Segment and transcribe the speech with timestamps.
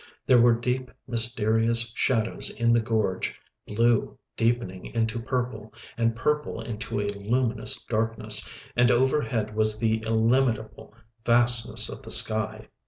[0.25, 6.99] There were deep, mysterious shadows in the gorge, blue deepening into purple, and purple into
[6.99, 12.67] a luminous darkness, and overhead was the illimitable vastness of the sky.